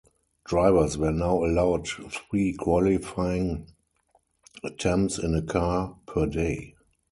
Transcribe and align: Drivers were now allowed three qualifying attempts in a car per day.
Drivers 0.45 0.97
were 0.97 1.11
now 1.11 1.43
allowed 1.45 1.87
three 1.87 2.53
qualifying 2.53 3.67
attempts 4.63 5.19
in 5.19 5.35
a 5.35 5.43
car 5.43 5.95
per 6.07 6.25
day. 6.25 6.73